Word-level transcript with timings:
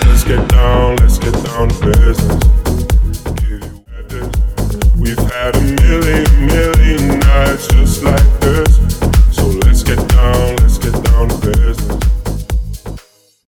Let's 0.00 0.24
get 0.24 0.48
down, 0.48 0.96
let's 0.96 1.18
get 1.18 1.32
down 1.44 1.68
to 1.68 1.86
business. 1.86 2.65
We've 5.06 5.16
had 5.18 5.54
a 5.54 5.60
million, 5.60 6.46
million 6.46 7.25